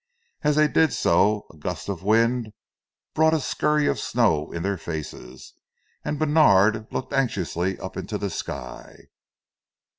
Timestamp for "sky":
8.31-9.09